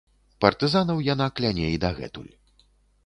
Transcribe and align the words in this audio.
Партызанаў 0.45 1.03
яна 1.13 1.27
кляне 1.41 1.67
і 1.77 1.79
дагэтуль. 1.87 2.33